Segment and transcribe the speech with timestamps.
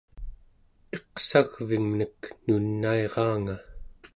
[0.95, 3.55] iqsagvimnek nunairaanga